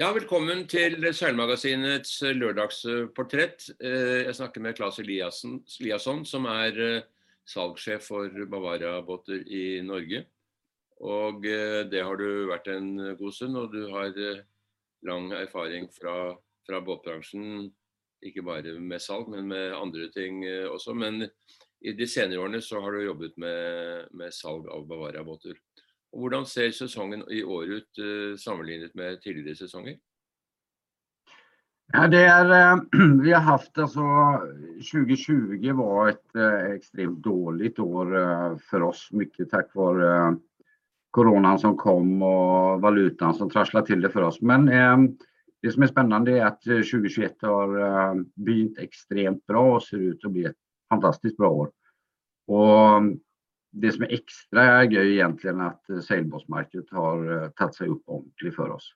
[0.00, 3.66] Ja, velkommen til Seilmagasinets eh, lørdagsportrett.
[3.76, 7.04] Eh, jeg snakker med Claes Eliasson, som er eh,
[7.52, 10.22] salgssjef for Bavaria-båter i Norge.
[11.04, 14.16] Og det har du vært en god stund, og du har
[15.04, 17.68] lang erfaring fra, fra båtbransjen.
[18.24, 20.40] Ikke bare med salg, men med andre ting
[20.70, 20.94] også.
[20.96, 21.26] Men
[21.82, 25.58] i de senere årene så har du jobbet med, med salg av Bavaria-båter.
[26.12, 29.96] Hvordan ser säsongen i år ut eh, sammenlignet med tidigare säsonger?
[31.92, 32.80] Ja, det är, eh,
[33.22, 34.00] vi har haft alltså
[34.92, 36.36] 2020 var ett
[36.76, 40.36] extremt eh, dåligt år eh, för oss, mycket tack vare
[41.10, 44.40] coronan som kom och valutan som trasslade till det för oss.
[44.40, 44.66] Men
[45.62, 50.32] det som är spännande är att 2021 har begynt extremt bra och ser ut att
[50.32, 50.56] bli ett
[50.88, 51.70] fantastiskt bra år.
[52.46, 53.02] Och
[53.72, 58.56] det som är extra göj egentligen att eh, sailbåtsmarknaden har eh, tagit sig upp ordentligt
[58.56, 58.94] för oss.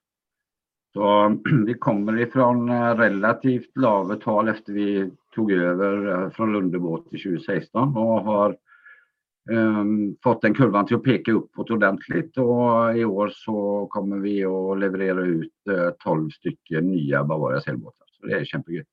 [0.93, 7.17] Så vi kommer ifrån eh, relativt låga tal efter vi tog över från Lundebåt i
[7.17, 8.57] 2016 och har
[9.51, 14.45] ehm, fått den kurvan till att peka uppåt ordentligt och i år så kommer vi
[14.45, 15.53] att leverera ut
[16.03, 18.07] 12 stycken nya Bavaria sailbåtar.
[18.11, 18.87] Så det är kämpegött.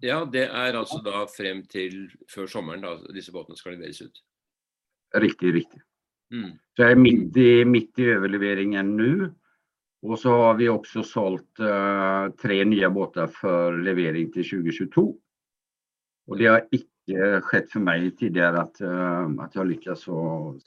[0.00, 4.22] Ja, det är alltså då fram till för sommaren då dessa båtarna ska levereras ut?
[5.14, 5.82] Riktigt, riktigt.
[6.32, 6.50] Mm.
[6.50, 9.34] Så jag är mitt i, mitt i överleveringen nu.
[10.02, 15.16] Och så har vi också sålt uh, tre nya båtar för levering till 2022.
[16.26, 20.06] Och det har inte skett för mig tidigare att, uh, att jag lyckas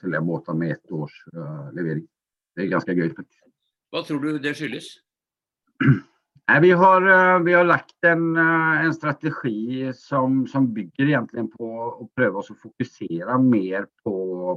[0.02, 2.08] sälja båtar med ett års uh, levering.
[2.56, 3.44] Det är ganska gött faktiskt.
[3.90, 4.84] Vad tror du det skyldes?
[6.48, 11.52] Nej, vi, har, eh, vi har lagt en, eh, en strategi som, som bygger egentligen
[11.52, 14.12] på att pröva oss att fokusera mer på,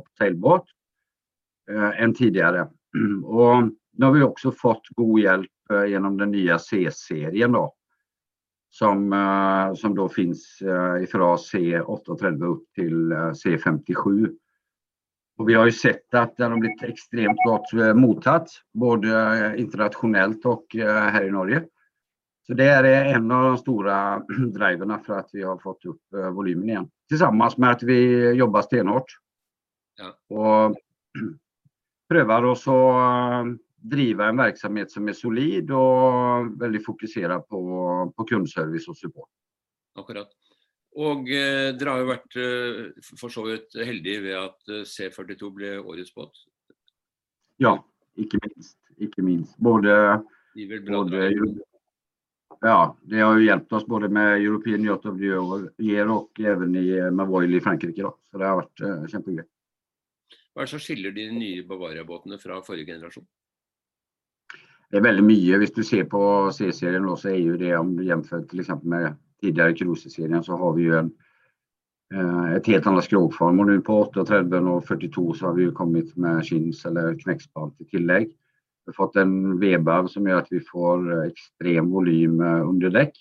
[0.07, 0.65] på sailbåt
[1.71, 2.69] eh, än tidigare.
[3.25, 3.63] Och
[3.93, 7.75] nu har vi också fått god hjälp eh, genom den nya C-serien då.
[8.71, 14.31] Som, eh, som då finns eh, ifrån C830 upp till eh, C57.
[15.39, 20.47] Och vi har ju sett att den har blivit extremt gott eh, mottatt, både internationellt
[20.47, 21.65] och här i Norge.
[22.47, 24.23] Så det är en av de stora
[24.55, 26.03] driverna för att vi har fått upp
[26.33, 26.91] volymen igen.
[27.09, 29.05] Tillsammans med att vi jobbar stenhårt.
[29.97, 30.37] Ja.
[30.37, 30.77] Och
[32.09, 33.47] prövar oss att
[33.77, 39.29] driva en verksamhet som är solid och väldigt fokuserad på, på kundservice och support.
[39.95, 40.29] Akkurat.
[40.95, 45.51] Och eh, dere har ju varit eh, för så vidt heldige ved at eh, C42
[45.51, 46.33] blev årets båt.
[47.57, 47.85] Ja,
[48.15, 48.79] icke minst.
[48.97, 49.57] Icke minst.
[49.59, 50.23] Både,
[50.89, 51.29] både
[52.61, 55.25] Ja, det har ju hjälpt oss både med European Yacht of the
[55.85, 58.03] Year och även i, med Voil i Frankrike.
[58.03, 58.19] Då.
[58.31, 59.45] Så det har varit eh, kämpegrej.
[60.53, 63.27] Vad är det som skiljer de nya Bavaria-båtarna från förra generation?
[64.91, 65.55] Det är väldigt mycket.
[65.55, 69.15] Om du ser på C-serien så är ju det om du jämför till exempel med
[69.41, 71.13] tidigare cruiserserien så har vi ju en
[72.15, 75.73] eh, ett helt annat skrogform och nu på 830 och 42 så har vi ju
[75.73, 78.37] kommit med chins eller knäckspan till tillägg.
[78.87, 83.13] Vi har fått en vebav som gör att vi får extrem volym under däck.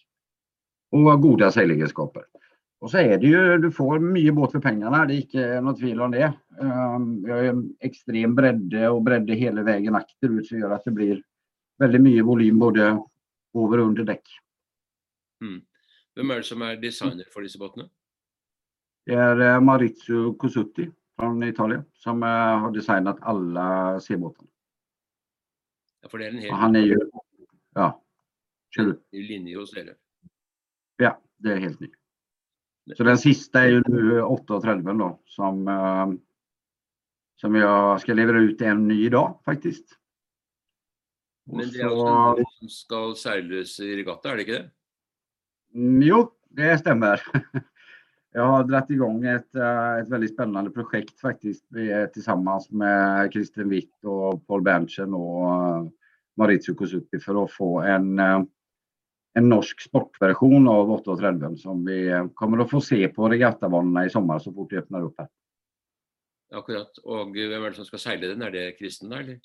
[0.91, 2.23] Och goda seilegenskaper.
[2.79, 5.79] Och så är det ju, du får mycket båt för pengarna, det är inte något
[5.79, 6.33] tvivel om det.
[7.23, 11.23] Vi har en extrem bredde och bredde hela vägen akterut så gör att det blir
[11.77, 12.99] väldigt mycket volym både över
[13.53, 14.23] och under däck.
[15.41, 15.61] Mm.
[16.15, 17.89] Vem är det som är designer för dessa båtarna?
[19.05, 24.47] Det är Maurizio Cosutti från Italien som har designat alla C-båtarna.
[26.05, 26.51] Ja, för det är en hel...
[26.51, 26.97] Han är ju,
[27.73, 28.03] ja.
[28.75, 29.01] Kör du?
[29.11, 29.95] linje hos er?
[30.97, 31.91] Ja, det är helt ny.
[32.95, 36.19] Så den sista är ju nu 8.30 då som,
[37.35, 39.99] som jag ska leverera ut en ny idag faktiskt.
[41.45, 44.71] Men det är också en som ska seglas i regatta, är det inte det?
[45.73, 47.21] Mm, jo, det stämmer.
[48.35, 51.66] Jag har dragit igång ett, eh, ett väldigt spännande projekt faktiskt
[52.13, 55.88] tillsammans med Kristen Witt och Paul Berntsen och eh,
[56.38, 58.44] Maurizio Kosupi för att få en, eh,
[59.33, 64.39] en norsk sportversion av 830 som vi kommer att få se på regattabanorna i sommar
[64.39, 65.27] så fort det öppnar upp här.
[66.54, 66.98] Akkurat.
[66.98, 68.42] Och vem är det som ska segla den?
[68.42, 69.39] Är det Kristen eller?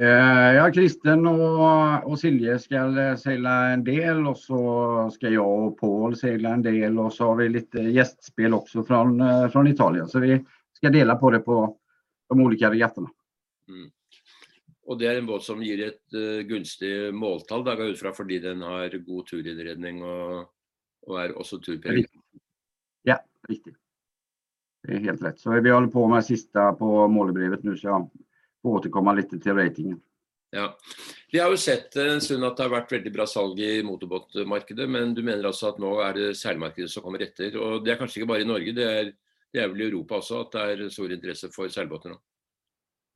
[0.00, 5.78] Eh, ja, Kristen och, och Silje ska segla en del och så ska jag och
[5.78, 10.08] Paul segla en del och så har vi lite gästspel också från, från Italien.
[10.08, 11.76] Så vi ska dela på det på
[12.28, 13.10] de olika regattorna.
[13.68, 13.90] Mm.
[14.82, 18.62] Och det är en båt som ger ett uh, gunstigt måltal där utifrån för den
[18.62, 20.46] har god turinredning och,
[21.06, 22.06] och är också turpräglad.
[23.02, 23.76] Ja, riktigt.
[24.82, 25.38] Det är helt rätt.
[25.38, 28.10] Så vi håller på med sista på målbrevet nu så jag
[28.68, 30.00] återkomma lite till ratingen.
[30.50, 30.78] Ja.
[31.32, 34.86] Vi har jo sett en stund at det har vært veldig bra salg i motorbåtmarkedet,
[34.88, 37.56] men du mener altså at nå er det seilmarkedet som kommer etter.
[37.60, 39.12] Og det er kanskje ikke bare i Norge, det er,
[39.52, 42.20] det er vel i Europa også at det er stor interesse for seilbåter nå?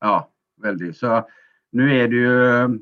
[0.04, 0.19] Ja,
[0.60, 0.93] veldig.
[0.99, 1.22] Så
[1.72, 2.81] nu är det ju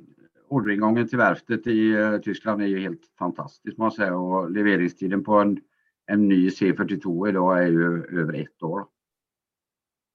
[0.51, 1.95] orderingången till verftet i
[2.25, 5.61] Tyskland är ju helt fantastisk må jag säga och leveringstiden på en,
[6.07, 8.87] en ny C42 idag är ju över ett år.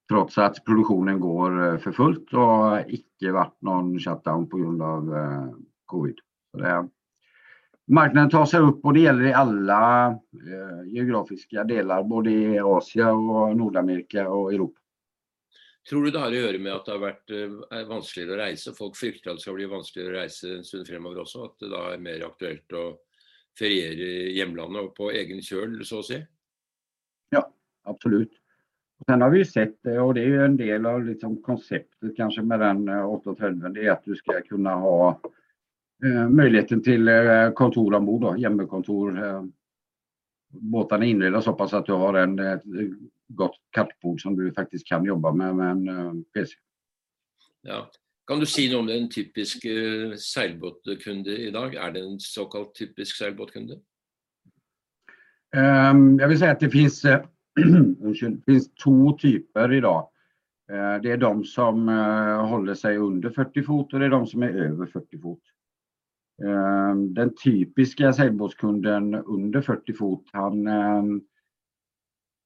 [0.08, 5.14] Trots att produktionen går för fullt och icke varit någon shutdown på grund av
[5.86, 6.16] covid.
[6.50, 6.88] Så det,
[7.86, 13.08] marknaden tar sig upp och det gäller i alla eh, geografiska delar, både i Asien
[13.08, 14.80] och Nordamerika och Europa.
[15.88, 18.74] Tror du det har å gjøre med at det har vært eh, vanskeligere å reise?
[18.74, 21.44] Folk frykter at det skal bli vanskeligere å reise en stund fremover også?
[21.46, 22.86] At det da er mer aktuelt å
[23.58, 26.18] feriere i hjemlandet og på egen kjøl, så å si?
[27.34, 27.44] Ja,
[27.86, 28.34] absolut.
[29.04, 32.42] Sen har vi sett det och det är ju en del av liksom konceptet kanske
[32.42, 35.20] med den 830, det är att du ska kunna ha
[36.04, 39.24] eh, möjligheten till eh, kontor ombord, då, hemmakontor.
[39.24, 39.44] Eh,
[40.48, 42.62] båtarna är inredda så pass att du har en, ett
[43.28, 46.54] gott kattbord som du faktiskt kan jobba med med en PC.
[47.62, 47.90] Ja.
[48.26, 51.74] Kan du si noe om en typisk uh, seilbåtkunde i dag?
[51.74, 53.78] Er det en såkalt typisk seilbåtkunde?
[55.56, 57.04] Um, jag vill säga att det finns,
[58.00, 60.08] det finns två typer idag.
[60.72, 64.26] Eh, det är de som eh, håller sig under 40 fot och det är de
[64.26, 65.42] som är över 40 fot.
[66.44, 70.68] Eh, den typiska seilbåtskunden under 40 fot, han,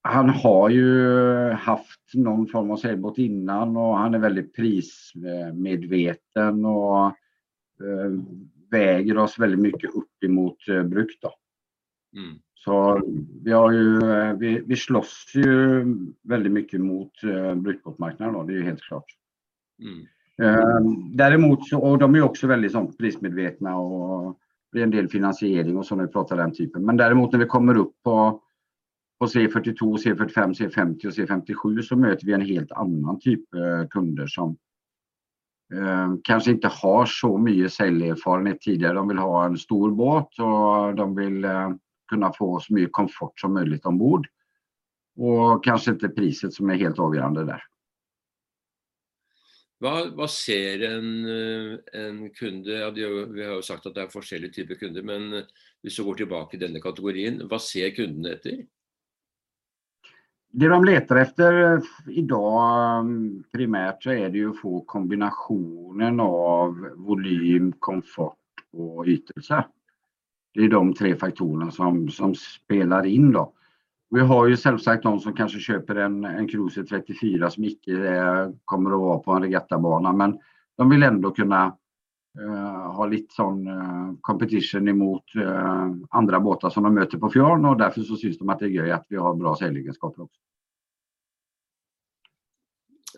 [0.02, 1.08] han har ju
[1.50, 7.12] haft någon form av seilbåt innan och han är väldigt prismedveten och
[8.70, 11.18] väger oss väldigt mycket upp emot bruk.
[11.22, 11.32] Då.
[12.20, 12.38] Mm.
[12.64, 13.00] Så
[13.44, 13.98] vi, har ju,
[14.38, 15.84] vi, vi slåss ju
[16.22, 19.04] väldigt mycket mot eh, brukbåtmarknaden, det är ju helt klart.
[19.82, 20.06] Mm.
[20.42, 24.38] Ehm, däremot så, och de är också väldigt sånt prismedvetna och
[24.72, 26.84] det är en del finansiering och så när vi pratar den typen.
[26.84, 28.40] Men däremot när vi kommer upp på,
[29.18, 34.26] på C42, C45, C50 och C57 så möter vi en helt annan typ eh, kunder
[34.26, 34.56] som
[35.74, 38.94] eh, kanske inte har så mycket säljerfarenhet tidigare.
[38.94, 41.70] De vill ha en stor båt och de vill eh,
[42.10, 44.28] kunna få så mycket komfort som möjligt ombord.
[45.16, 47.64] Och kanske inte priset som är helt avgörande där.
[49.80, 54.12] Hva, hva ser en, eh, en, kunde ja, Vi har jo sagt at det er
[54.12, 55.46] forskjellige typer kunder, men eh,
[55.80, 58.60] hvis du går tilbake i denne kategorien, hva ser kundene etter?
[60.52, 63.08] Det de letar efter eh, idag
[63.52, 69.64] primärt så är det ju att få kombinationen av volym, komfort och ytelse.
[70.54, 73.52] Det är de tre faktorerna som, som spelar in då.
[74.10, 78.52] Vi har ju självsagt de som kanske köper en, en Cruiser 34 som icke är,
[78.64, 80.38] kommer att vara på en regattabana men
[80.76, 81.76] de vill ändå kunna
[82.40, 87.64] uh, ha lite sån uh, competition emot uh, andra båtar som de möter på fjorden
[87.64, 90.40] och därför så syns de att det är göj att vi har bra säljegenskaper också.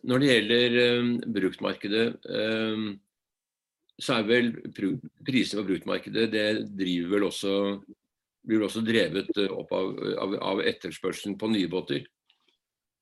[0.03, 2.99] När det gäller um, bruktmarkedet, um,
[4.01, 6.47] så er vel prisene på bruktmarkedet det
[6.79, 7.57] driver vel også
[8.47, 12.05] blir også drevet eh, opp av, av, av etterspørselen på nye båter.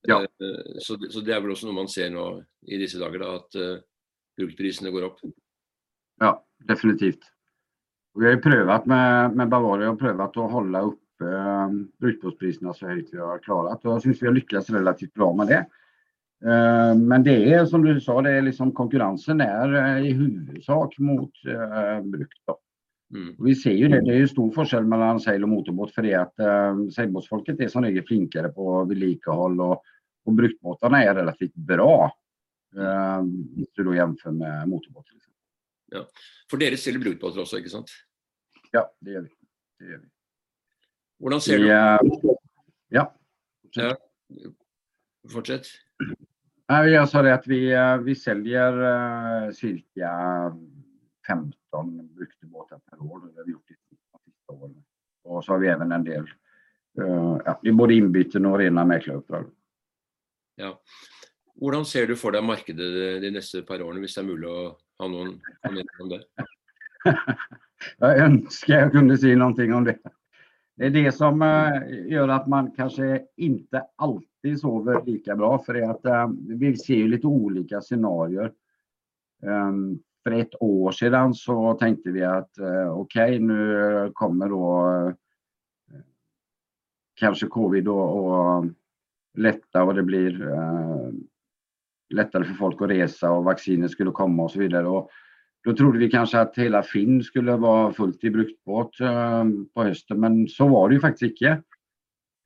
[0.08, 0.22] Ja.
[0.22, 2.26] Eh, så, så, det er vel også noe man ser nå
[2.68, 3.76] i disse dager, da, at uh,
[4.38, 5.22] bruktprisene går opp.
[6.20, 6.34] Ja,
[6.68, 7.24] definitivt.
[8.18, 13.14] Vi har ju prövat med, med Bavaria prövat att hålla uppe uh, brukbåtspriserna så högt
[13.14, 15.66] vi har klarat och jag syns vi har lyckats relativt bra med det.
[16.44, 20.98] Uh, men det är som du sa, det är liksom konkurrensen är uh, i huvudsak
[20.98, 22.32] mot uh, bruk.
[22.46, 22.58] Då.
[23.14, 23.34] Mm.
[23.38, 26.14] Vi ser ju det, det är ju stor skillnad mellan sail och motorbåt för det
[26.14, 29.82] att eh, sailbåtsfolket är som regel flinkare på vedlikahåll och,
[30.24, 32.16] och bruktbåtarna är relativt bra.
[32.76, 35.12] Eh, om du då jämför med motorbåt.
[35.12, 35.32] Liksom.
[35.86, 36.06] Ja.
[36.50, 37.90] För dere stiller brukbåtar också, inte sant?
[38.70, 39.28] Ja, det gör vi.
[39.78, 40.08] Det gör vi.
[41.18, 41.64] Hur ser du?
[41.64, 42.34] Uh,
[42.88, 43.14] ja.
[43.70, 43.96] ja.
[45.28, 45.66] Fortsätt.
[46.66, 50.12] Jag sa det att vi, eh, vi säljer uh, cirka
[51.26, 53.20] 15 bruktbåtar per år.
[53.20, 54.84] Det har vi gjort de sista åren.
[55.24, 56.22] Och så har vi även en del,
[57.00, 59.50] uh, ja, det är både inbyten och rena mäklaruppdrag.
[60.54, 60.82] Ja.
[61.60, 64.78] Hur ser du för dig marknaden de nästa par åren, om det är möjligt att
[64.98, 66.22] ha någon kommentar om det?
[67.98, 69.98] jag önskar jag kunde säga någonting om det.
[70.76, 71.40] Det är det som
[72.08, 74.29] gör att man kanske inte alltid
[74.60, 78.52] sover lika bra för det att eh, vi ser ju lite olika scenarier.
[79.42, 84.90] Um, för ett år sedan så tänkte vi att eh, okej, okay, nu kommer då
[84.90, 85.12] eh,
[87.14, 88.64] kanske covid och, och
[89.34, 91.10] lätta och det blir eh,
[92.14, 94.86] lättare för folk att resa och vaccinet skulle komma och så vidare.
[94.88, 95.10] Och
[95.64, 99.44] då trodde vi kanske att hela Finn skulle vara fullt i bruktbåt eh,
[99.74, 101.62] på hösten, men så var det ju faktiskt icke.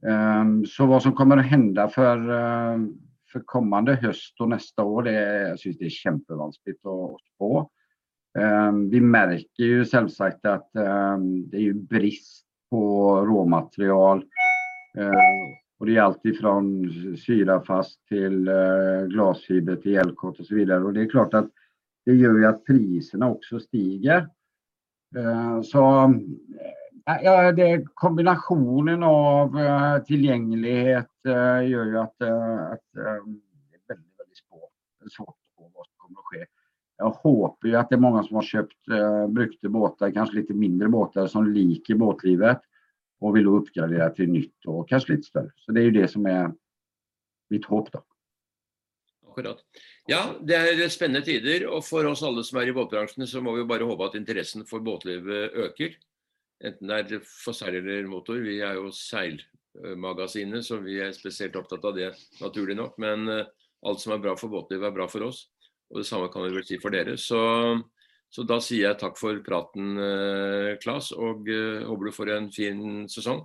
[0.06, 2.92] Ehm, så vad som kommer att hända för, ehm,
[3.32, 7.70] för kommande höst och nästa år, det är, jag syns det är kämpevanskligt att spå.
[8.38, 10.70] Ehm, vi märker ju självsagt att
[11.46, 14.24] det är ju brist på råmaterial.
[15.78, 20.84] Och det är alltifrån syrafast till eh, glasfiber till elkott och så vidare.
[20.84, 21.50] Och det är klart att
[22.04, 24.28] det gör ju att priserna också stiger.
[25.62, 26.14] Så
[27.06, 33.20] Ja, det, kombinationen av uh, tillgänglighet uh, gör ju att, uh, att det är
[33.88, 36.46] väldigt, väldigt svårt, svårt att få vad som kommer att ske.
[36.96, 40.54] Jag hoppas ju att det är många som har köpt uh, brukte båtar, kanske lite
[40.54, 42.60] mindre båtar som liker båtlivet
[43.20, 45.50] och vill då uppgradera till nytt och kanske lite större.
[45.56, 46.52] Så det är ju det som är
[47.50, 48.02] mitt hopp då.
[50.06, 53.52] Ja, det är spännande tider och för oss alla som är i båtbranschen så må
[53.52, 55.88] vi bara hoppas att intressen för båtlivet ökar.
[56.62, 58.38] Enten det er for seil eller motor.
[58.44, 62.96] Vi er jo seilmagasinet, så vi er spesielt opptatt av det, naturlig nok.
[63.02, 63.50] Men eh,
[63.84, 65.48] alt som er bra for båtlivet, er bra for oss.
[65.92, 67.16] Og det samme kan vi vel si for dere.
[67.20, 67.40] Så,
[68.32, 72.48] så da sier jeg takk for praten, eh, Klas, og uh, håper du får en
[72.54, 73.44] fin sesong.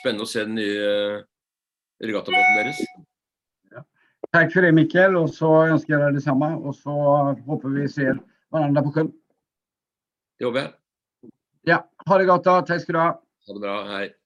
[0.00, 1.22] Spennende å se den nye
[2.02, 2.82] regattabåten deres.
[3.72, 3.84] Ja.
[4.32, 6.90] Tack för det Mikael och så önskar jag dig detsamma och så
[7.46, 9.12] hoppas vi ser varandra på sjön.
[10.38, 10.72] Det hoppas jag.
[11.62, 12.60] Ja, ha det gott då.
[12.60, 13.22] Tack ska du ha.
[13.46, 13.84] Ha det bra.
[13.84, 14.17] Hej.